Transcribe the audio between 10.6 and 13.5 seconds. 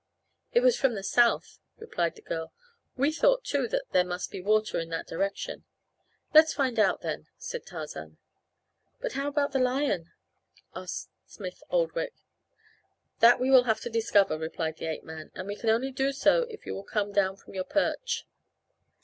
asked Smith Oldwick. "That